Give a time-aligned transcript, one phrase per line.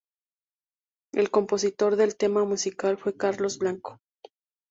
[1.13, 3.99] El compositor del tema musical fue Carlos Blanco.